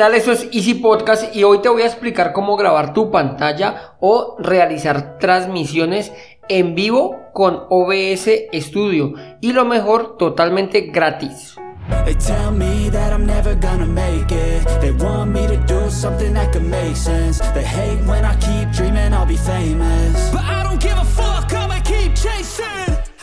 [0.00, 0.14] tal?
[0.14, 4.34] Eso es Easy Podcast y hoy te voy a explicar cómo grabar tu pantalla o
[4.38, 6.10] realizar transmisiones
[6.48, 11.56] en vivo con OBS Studio y lo mejor totalmente gratis.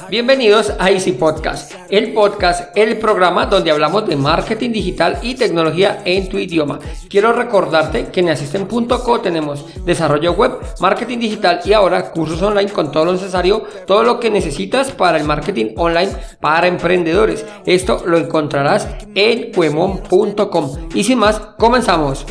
[0.10, 6.02] Bienvenidos a Easy Podcast, el podcast, el programa donde hablamos de marketing digital y tecnología
[6.06, 6.80] en tu idioma.
[7.10, 12.90] Quiero recordarte que en asisten.co tenemos desarrollo web, marketing digital y ahora cursos online con
[12.90, 17.46] todo lo necesario, todo lo que necesitas para el marketing online para emprendedores.
[17.66, 20.90] Esto lo encontrarás en cuemon.com.
[20.94, 22.26] Y sin más, comenzamos.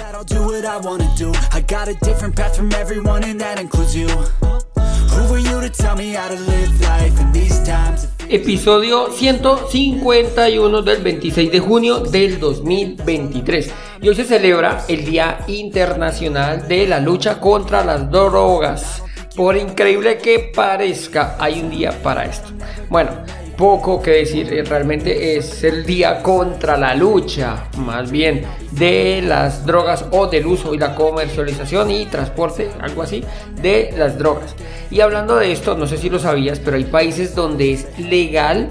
[8.28, 13.70] Episodio 151 del 26 de junio del 2023.
[14.02, 19.02] Y hoy se celebra el Día Internacional de la Lucha contra las Drogas.
[19.34, 22.48] Por increíble que parezca, hay un día para esto.
[22.90, 23.12] Bueno,
[23.56, 29.64] poco que decir, eh, realmente es el día contra la lucha, más bien, de las
[29.64, 33.24] drogas o del uso y la comercialización y transporte, algo así,
[33.60, 34.54] de las drogas.
[34.90, 38.68] Y hablando de esto, no sé si lo sabías, pero hay países donde es legal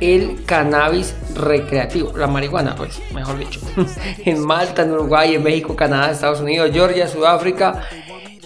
[0.00, 3.60] el cannabis recreativo, la marihuana, pues, mejor dicho.
[4.24, 7.82] en Malta, en Uruguay, en México, Canadá, Estados Unidos, Georgia, Sudáfrica,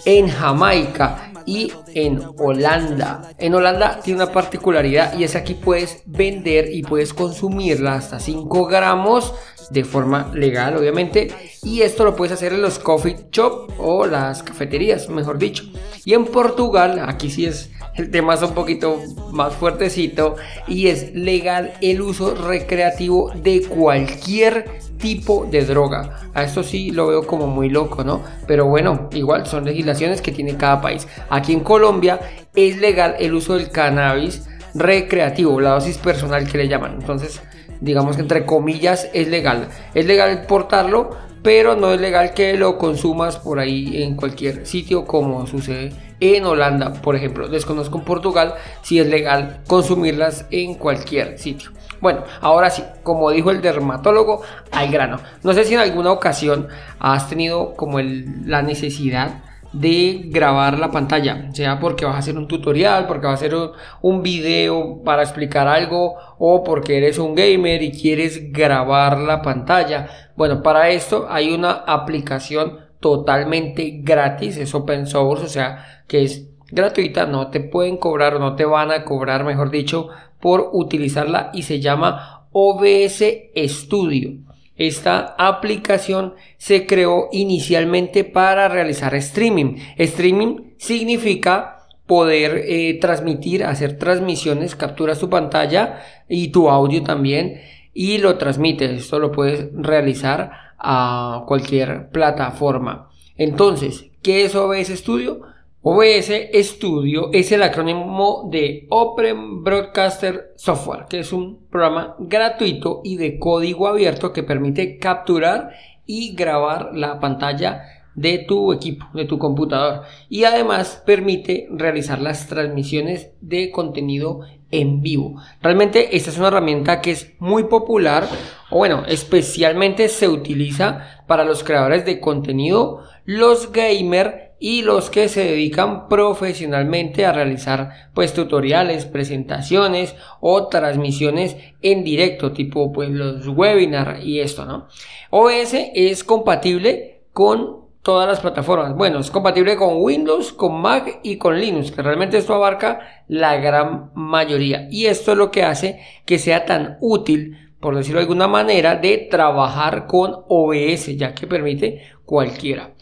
[0.05, 3.33] en Jamaica y en Holanda.
[3.37, 8.19] En Holanda tiene una particularidad y es que aquí puedes vender y puedes consumirla hasta
[8.19, 9.33] 5 gramos
[9.69, 11.31] de forma legal, obviamente.
[11.63, 15.63] Y esto lo puedes hacer en los coffee shop o las cafeterías, mejor dicho.
[16.05, 18.99] Y en Portugal, aquí sí es el tema es un poquito
[19.31, 20.35] más fuertecito
[20.67, 26.29] y es legal el uso recreativo de cualquier tipo de droga.
[26.33, 28.21] A esto sí lo veo como muy loco, ¿no?
[28.47, 31.07] Pero bueno, igual son legislaciones que tiene cada país.
[31.29, 32.19] Aquí en Colombia
[32.55, 36.97] es legal el uso del cannabis recreativo, la dosis personal que le llaman.
[36.99, 37.41] Entonces,
[37.81, 39.67] digamos que entre comillas es legal.
[39.93, 41.09] Es legal portarlo,
[41.43, 46.45] pero no es legal que lo consumas por ahí en cualquier sitio como sucede en
[46.45, 47.49] Holanda, por ejemplo.
[47.49, 51.71] Desconozco en Portugal si es legal consumirlas en cualquier sitio.
[51.99, 55.19] Bueno, ahora sí, como dijo el dermatólogo, al grano.
[55.43, 56.67] No sé si en alguna ocasión
[56.99, 59.43] has tenido como la necesidad
[59.73, 63.55] de grabar la pantalla, sea porque vas a hacer un tutorial, porque vas a hacer
[64.01, 70.09] un video para explicar algo o porque eres un gamer y quieres grabar la pantalla.
[70.35, 76.47] Bueno, para esto hay una aplicación totalmente gratis, es open source, o sea, que es
[76.71, 80.07] gratuita, no te pueden cobrar o no te van a cobrar, mejor dicho,
[80.39, 83.23] por utilizarla y se llama OBS
[83.67, 84.31] Studio.
[84.77, 89.75] Esta aplicación se creó inicialmente para realizar streaming.
[89.97, 97.61] Streaming significa poder eh, transmitir, hacer transmisiones, capturas tu pantalla y tu audio también
[97.93, 98.91] y lo transmites.
[98.91, 103.09] Esto lo puedes realizar a cualquier plataforma.
[103.37, 105.41] Entonces, ¿qué es OBS Studio?
[105.83, 113.17] OBS Studio es el acrónimo de Open Broadcaster Software, que es un programa gratuito y
[113.17, 115.71] de código abierto que permite capturar
[116.05, 117.83] y grabar la pantalla
[118.15, 125.01] de tu equipo, de tu computador y además permite realizar las transmisiones de contenido en
[125.01, 125.35] vivo.
[125.61, 128.27] Realmente esta es una herramienta que es muy popular
[128.69, 135.27] o bueno, especialmente se utiliza para los creadores de contenido, los gamers y los que
[135.27, 143.47] se dedican profesionalmente a realizar pues tutoriales, presentaciones o transmisiones en directo, tipo pues los
[143.47, 144.87] webinars y esto, ¿no?
[145.31, 148.95] OS es compatible con todas las plataformas.
[148.95, 153.57] Bueno, es compatible con Windows, con Mac y con Linux, que realmente esto abarca la
[153.57, 154.87] gran mayoría.
[154.89, 158.95] Y esto es lo que hace que sea tan útil, por decirlo de alguna manera,
[158.95, 162.93] de trabajar con OBS, ya que permite cualquiera.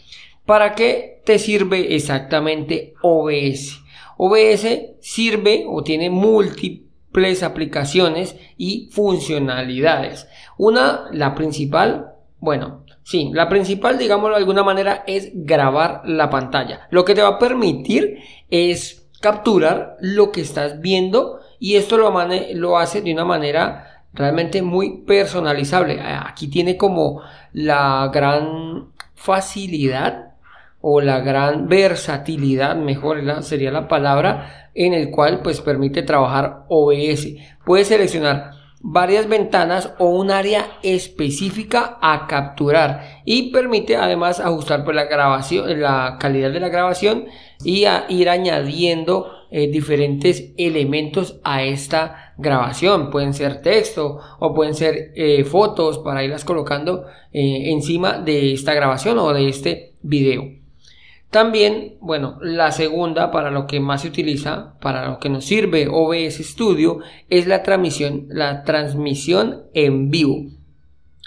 [0.44, 3.80] ¿Para qué te sirve exactamente OBS?
[4.16, 4.66] OBS
[5.00, 10.28] sirve o tiene múltiples aplicaciones y funcionalidades.
[10.58, 16.88] Una, la principal, bueno, sí, la principal, digámoslo de alguna manera, es grabar la pantalla.
[16.90, 18.18] Lo que te va a permitir
[18.50, 22.12] es capturar lo que estás viendo y esto lo,
[22.54, 26.00] lo hace de una manera realmente muy personalizable.
[26.00, 30.30] Aquí tiene como la gran facilidad
[30.80, 37.28] o la gran versatilidad, mejor sería la palabra, en el cual pues permite trabajar OBS.
[37.64, 44.96] Puedes seleccionar varias ventanas o un área específica a capturar y permite además ajustar pues,
[44.96, 47.26] la grabación la calidad de la grabación
[47.62, 53.10] y a ir añadiendo eh, diferentes elementos a esta grabación.
[53.10, 58.72] Pueden ser texto o pueden ser eh, fotos para irlas colocando eh, encima de esta
[58.72, 60.59] grabación o de este video
[61.30, 65.86] también, bueno, la segunda para lo que más se utiliza, para lo que nos sirve
[65.88, 66.98] OBS Studio,
[67.28, 70.46] es la transmisión, la transmisión en vivo.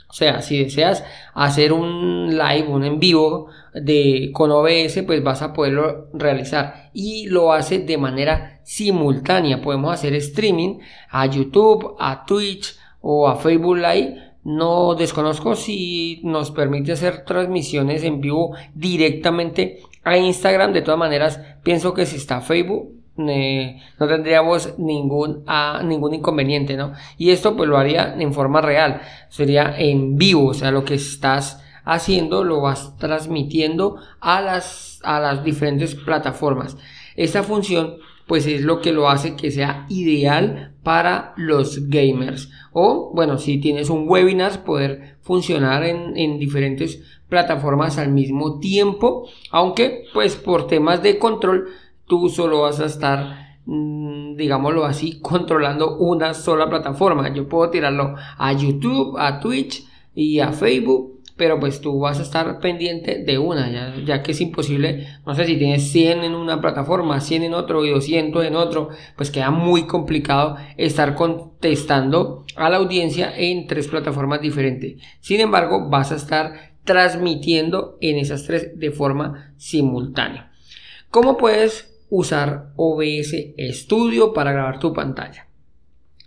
[0.09, 5.41] O sea, si deseas hacer un live, un en vivo de, con OBS, pues vas
[5.41, 6.91] a poderlo realizar.
[6.94, 9.61] Y lo hace de manera simultánea.
[9.61, 10.79] Podemos hacer streaming
[11.09, 18.03] a YouTube, a Twitch o a Facebook Live no desconozco si nos permite hacer transmisiones
[18.03, 20.73] en vivo directamente a Instagram.
[20.73, 25.45] De todas maneras, pienso que si está Facebook, eh, no tendríamos ningún,
[25.83, 26.94] ningún inconveniente, ¿no?
[27.17, 30.95] Y esto pues lo haría en forma real, sería en vivo, o sea, lo que
[30.95, 36.77] estás haciendo lo vas transmitiendo a las, a las diferentes plataformas.
[37.15, 37.97] Esta función
[38.27, 42.49] pues es lo que lo hace que sea ideal para los gamers.
[42.71, 49.27] O, bueno, si tienes un webinar, poder funcionar en, en diferentes plataformas al mismo tiempo,
[49.51, 51.67] aunque pues por temas de control
[52.05, 57.33] tú solo vas a estar mm, digámoslo así, controlando una sola plataforma.
[57.33, 59.85] Yo puedo tirarlo a YouTube, a Twitch
[60.15, 63.69] y a Facebook pero pues tú vas a estar pendiente de una,
[64.06, 67.85] ya, que es imposible, no sé si tienes 100 en una plataforma, 100 en otro
[67.85, 73.88] y 200 en otro, pues queda muy complicado estar contestando a la audiencia en tres
[73.88, 75.01] plataformas diferentes.
[75.19, 80.51] Sin embargo, vas a estar transmitiendo en esas tres de forma simultánea.
[81.09, 83.36] ¿Cómo puedes usar OBS
[83.71, 85.47] Studio para grabar tu pantalla?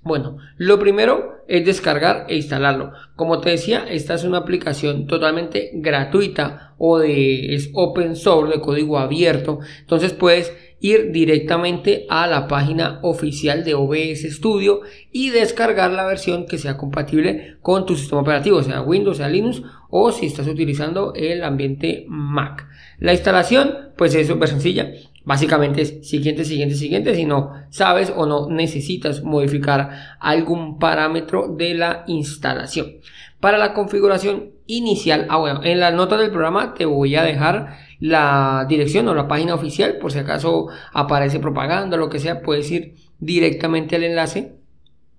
[0.02, 2.92] Bueno, lo primero es descargar e instalarlo.
[3.14, 8.60] Como te decía, esta es una aplicación totalmente gratuita o de es open source de
[8.60, 9.60] código abierto.
[9.80, 16.46] Entonces puedes ir directamente a la página oficial de OBS Studio y descargar la versión
[16.46, 21.14] que sea compatible con tu sistema operativo, sea Windows, sea Linux o si estás utilizando
[21.14, 22.68] el ambiente Mac.
[22.98, 24.92] La instalación, pues es súper sencilla.
[25.26, 29.90] Básicamente es siguiente, siguiente, siguiente, si no sabes o no necesitas modificar
[30.20, 32.98] algún parámetro de la instalación.
[33.40, 37.76] Para la configuración inicial, ah bueno, en la nota del programa te voy a dejar
[37.98, 42.40] la dirección o la página oficial, por si acaso aparece propaganda o lo que sea,
[42.40, 44.54] puedes ir directamente al enlace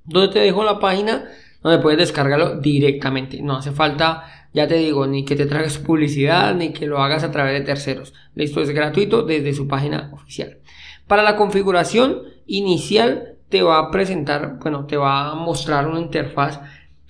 [0.05, 1.25] donde te dejo la página
[1.61, 3.41] donde puedes descargarlo directamente.
[3.41, 4.23] No hace falta
[4.57, 7.63] ya te digo, ni que te tragues publicidad, ni que lo hagas a través de
[7.63, 8.15] terceros.
[8.33, 10.57] Listo, es gratuito desde su página oficial.
[11.05, 16.59] Para la configuración inicial te va a presentar, bueno, te va a mostrar una interfaz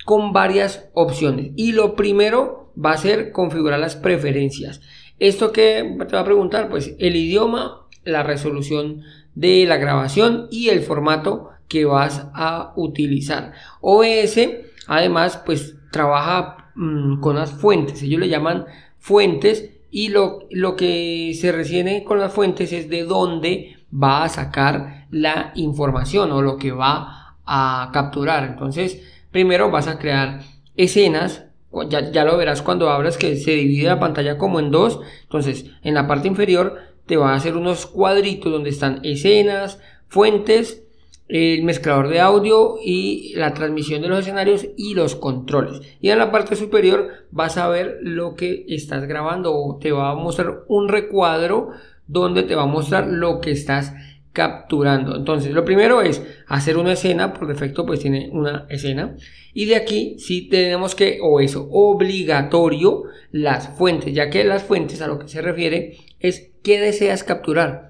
[0.03, 1.53] con varias opciones.
[1.55, 4.81] Y lo primero va a ser configurar las preferencias.
[5.17, 9.03] Esto que te va a preguntar, pues el idioma, la resolución
[9.35, 13.53] de la grabación y el formato que vas a utilizar.
[13.79, 14.38] OBS,
[14.85, 18.03] además, pues trabaja Mm, con las fuentes.
[18.03, 18.65] Ellos le llaman
[19.00, 24.29] fuentes y lo, lo que se recibe con las fuentes es de dónde va a
[24.29, 28.44] sacar la información o lo que va a capturar.
[28.44, 29.01] Entonces,
[29.31, 30.41] primero vas a crear
[30.75, 31.45] escenas.
[31.89, 35.00] Ya, ya lo verás cuando hablas que se divide la pantalla como en dos.
[35.23, 40.86] Entonces, en la parte inferior te va a hacer unos cuadritos donde están escenas, fuentes
[41.29, 45.81] el mezclador de audio y la transmisión de los escenarios y los controles.
[45.99, 50.11] Y en la parte superior vas a ver lo que estás grabando o te va
[50.11, 51.71] a mostrar un recuadro
[52.07, 53.93] donde te va a mostrar lo que estás
[54.37, 55.15] capturando.
[55.15, 59.15] Entonces, lo primero es hacer una escena, por defecto pues tiene una escena.
[59.53, 65.01] Y de aquí sí tenemos que, o eso, obligatorio, las fuentes, ya que las fuentes
[65.01, 67.86] a lo que se refiere es qué deseas capturar.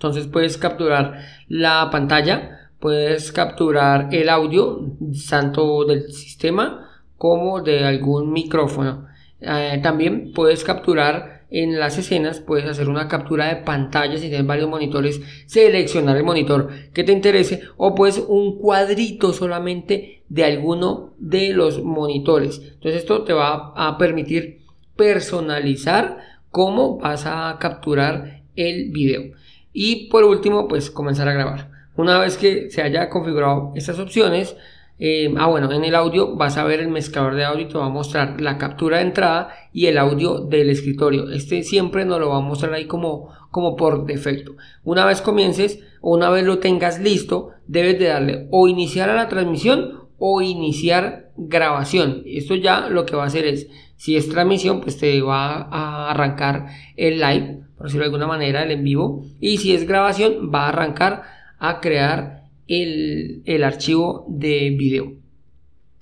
[0.00, 4.96] Entonces puedes capturar la pantalla, puedes capturar el audio,
[5.28, 6.88] tanto del sistema
[7.18, 9.08] como de algún micrófono.
[9.42, 14.46] Eh, también puedes capturar en las escenas, puedes hacer una captura de pantalla si tienes
[14.46, 21.12] varios monitores, seleccionar el monitor que te interese o puedes un cuadrito solamente de alguno
[21.18, 22.58] de los monitores.
[22.58, 24.62] Entonces esto te va a permitir
[24.96, 26.16] personalizar
[26.50, 29.38] cómo vas a capturar el video.
[29.72, 31.70] Y por último, pues comenzar a grabar.
[31.96, 34.56] Una vez que se haya configurado estas opciones,
[35.02, 37.78] eh, ah bueno, en el audio vas a ver el mezclador de audio y te
[37.78, 41.30] va a mostrar la captura de entrada y el audio del escritorio.
[41.30, 44.56] Este siempre nos lo va a mostrar ahí como, como por defecto.
[44.84, 49.14] Una vez comiences o una vez lo tengas listo, debes de darle o iniciar a
[49.14, 52.22] la transmisión o iniciar grabación.
[52.26, 56.10] Esto ya lo que va a hacer es, si es transmisión, pues te va a
[56.10, 59.24] arrancar el live, por decirlo de alguna manera, el en vivo.
[59.40, 61.22] Y si es grabación, va a arrancar
[61.58, 65.14] a crear el, el archivo de video.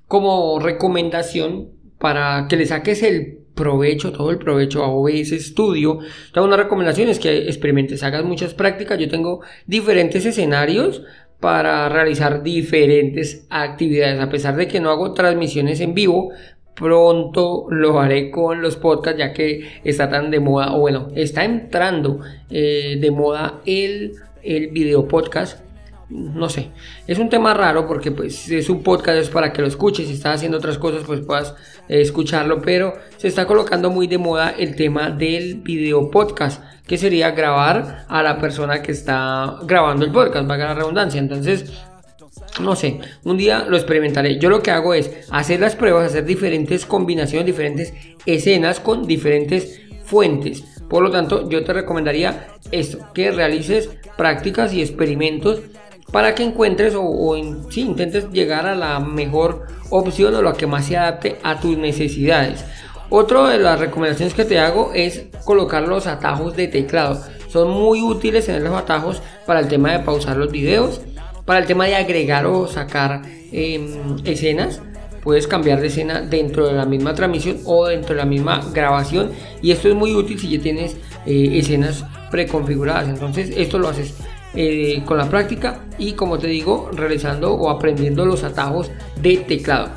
[0.09, 1.69] Como recomendación
[2.01, 6.01] para que le saques el provecho, todo el provecho a OBS Studio.
[6.35, 8.99] Tengo una recomendación es que experimentes, hagas muchas prácticas.
[8.99, 11.03] Yo tengo diferentes escenarios
[11.39, 14.19] para realizar diferentes actividades.
[14.19, 16.33] A pesar de que no hago transmisiones en vivo,
[16.79, 21.45] pronto lo haré con los podcasts ya que está tan de moda, o bueno, está
[21.45, 22.21] entrando
[22.51, 25.61] eh, de moda el, el video podcast.
[26.11, 26.71] No sé,
[27.07, 30.15] es un tema raro porque pues es un podcast es para que lo escuches, si
[30.15, 31.55] estás haciendo otras cosas pues puedas
[31.87, 36.97] eh, escucharlo, pero se está colocando muy de moda el tema del video podcast, que
[36.97, 41.71] sería grabar a la persona que está grabando el podcast, valga la redundancia, entonces
[42.61, 44.39] no sé, un día lo experimentaré.
[44.39, 47.93] Yo lo que hago es hacer las pruebas, hacer diferentes combinaciones, diferentes
[48.27, 50.65] escenas con diferentes fuentes.
[50.89, 55.61] Por lo tanto, yo te recomendaría esto, que realices prácticas y experimentos
[56.11, 57.37] para que encuentres o,
[57.71, 61.77] si intentes llegar a la mejor opción o lo que más se adapte a tus
[61.77, 62.65] necesidades.
[63.11, 67.23] Otra de las recomendaciones que te hago es colocar los atajos de teclado.
[67.49, 71.01] Son muy útiles en los atajos para el tema de pausar los videos,
[71.49, 74.83] para el tema de agregar o sacar em, escenas.
[75.23, 79.31] Puedes cambiar de escena dentro de la misma transmisión o dentro de la misma grabación.
[79.63, 83.09] Y esto es muy útil si ya tienes eh, escenas preconfiguradas.
[83.09, 84.15] Entonces esto lo haces
[84.55, 88.91] eh, con la práctica y como te digo realizando o aprendiendo los atajos
[89.23, 89.89] de teclado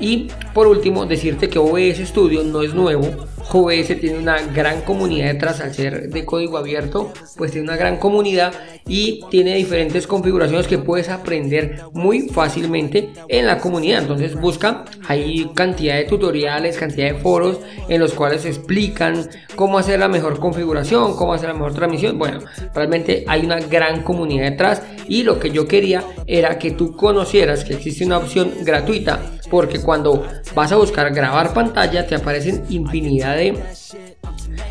[0.00, 5.32] y por último decirte que OBS Studio no es nuevo OBS tiene una gran comunidad
[5.32, 8.52] detrás al ser de código abierto, pues tiene una gran comunidad
[8.86, 14.02] y tiene diferentes configuraciones que puedes aprender muy fácilmente en la comunidad.
[14.02, 20.00] Entonces busca, hay cantidad de tutoriales, cantidad de foros en los cuales explican cómo hacer
[20.00, 22.18] la mejor configuración, cómo hacer la mejor transmisión.
[22.18, 22.40] Bueno,
[22.74, 27.64] realmente hay una gran comunidad detrás y lo que yo quería era que tú conocieras
[27.64, 33.36] que existe una opción gratuita porque cuando vas a buscar grabar pantalla te aparecen infinidad
[33.36, 33.56] de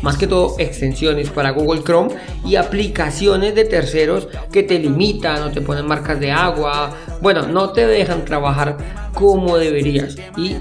[0.02, 2.14] más que todo extensiones para Google Chrome
[2.44, 7.70] y aplicaciones de terceros que te limitan o te ponen marcas de agua, bueno, no
[7.70, 8.76] te dejan trabajar
[9.14, 10.56] como deberías y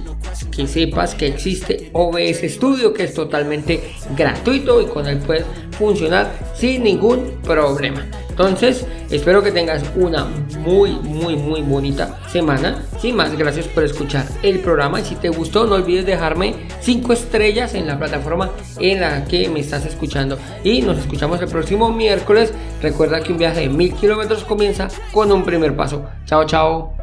[0.52, 5.46] que sepas que existe OBS Studio que es totalmente gratuito y con él puedes
[5.78, 8.06] funcionar sin ningún problema.
[8.36, 10.26] Entonces, espero que tengas una
[10.60, 12.84] muy, muy, muy bonita semana.
[13.00, 15.00] Sin más, gracias por escuchar el programa.
[15.00, 19.48] Y si te gustó, no olvides dejarme 5 estrellas en la plataforma en la que
[19.48, 20.38] me estás escuchando.
[20.66, 22.54] Y nos escuchamos el próximo miércoles.
[22.82, 26.04] Recuerda que un viaje de mil kilómetros comienza con un primer paso.
[26.26, 26.95] Chao, chao.